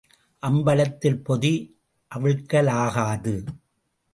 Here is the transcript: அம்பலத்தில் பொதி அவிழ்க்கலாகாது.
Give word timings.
அம்பலத்தில் 0.47 1.19
பொதி 1.23 1.53
அவிழ்க்கலாகாது. 2.15 3.35